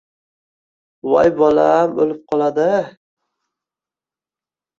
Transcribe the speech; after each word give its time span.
Voy, 1.11 1.29
bolam 1.41 1.93
o‘lib 2.07 2.23
qoladi! 2.33 2.65